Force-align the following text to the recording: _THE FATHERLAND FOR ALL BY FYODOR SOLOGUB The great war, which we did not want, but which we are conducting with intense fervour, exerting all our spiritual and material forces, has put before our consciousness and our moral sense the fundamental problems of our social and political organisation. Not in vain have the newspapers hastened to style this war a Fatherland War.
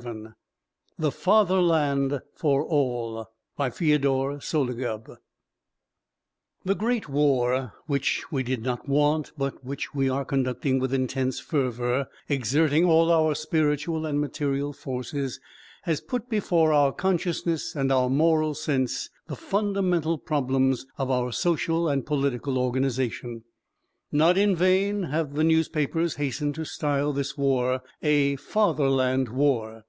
_THE 0.98 1.12
FATHERLAND 1.12 2.22
FOR 2.34 2.64
ALL 2.64 3.26
BY 3.58 3.68
FYODOR 3.68 4.40
SOLOGUB 4.40 5.18
The 6.64 6.74
great 6.74 7.10
war, 7.10 7.74
which 7.86 8.24
we 8.32 8.42
did 8.42 8.62
not 8.62 8.88
want, 8.88 9.32
but 9.36 9.62
which 9.62 9.94
we 9.94 10.08
are 10.08 10.24
conducting 10.24 10.78
with 10.78 10.94
intense 10.94 11.38
fervour, 11.38 12.06
exerting 12.30 12.86
all 12.86 13.12
our 13.12 13.34
spiritual 13.34 14.06
and 14.06 14.18
material 14.18 14.72
forces, 14.72 15.38
has 15.82 16.00
put 16.00 16.30
before 16.30 16.72
our 16.72 16.92
consciousness 16.92 17.74
and 17.76 17.92
our 17.92 18.08
moral 18.08 18.54
sense 18.54 19.10
the 19.26 19.36
fundamental 19.36 20.16
problems 20.16 20.86
of 20.96 21.10
our 21.10 21.30
social 21.30 21.90
and 21.90 22.06
political 22.06 22.56
organisation. 22.56 23.44
Not 24.10 24.38
in 24.38 24.56
vain 24.56 25.04
have 25.04 25.34
the 25.34 25.44
newspapers 25.44 26.14
hastened 26.14 26.54
to 26.54 26.64
style 26.64 27.12
this 27.12 27.36
war 27.36 27.82
a 28.02 28.36
Fatherland 28.36 29.28
War. 29.28 29.84